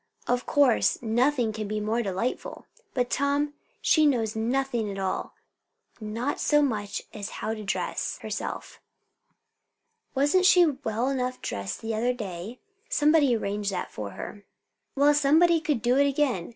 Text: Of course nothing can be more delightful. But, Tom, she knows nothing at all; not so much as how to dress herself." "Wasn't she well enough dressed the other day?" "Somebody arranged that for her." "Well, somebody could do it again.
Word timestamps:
Of 0.27 0.47
course 0.47 0.99
nothing 1.03 1.53
can 1.53 1.67
be 1.67 1.79
more 1.79 2.01
delightful. 2.01 2.65
But, 2.95 3.11
Tom, 3.11 3.53
she 3.83 4.07
knows 4.07 4.35
nothing 4.35 4.89
at 4.89 4.97
all; 4.97 5.35
not 5.99 6.39
so 6.39 6.63
much 6.63 7.03
as 7.13 7.29
how 7.37 7.53
to 7.53 7.63
dress 7.63 8.17
herself." 8.23 8.81
"Wasn't 10.15 10.47
she 10.47 10.65
well 10.65 11.07
enough 11.09 11.39
dressed 11.39 11.81
the 11.83 11.93
other 11.93 12.13
day?" 12.15 12.57
"Somebody 12.89 13.35
arranged 13.35 13.71
that 13.71 13.91
for 13.91 14.13
her." 14.17 14.43
"Well, 14.95 15.13
somebody 15.13 15.61
could 15.61 15.83
do 15.83 15.97
it 15.97 16.07
again. 16.09 16.49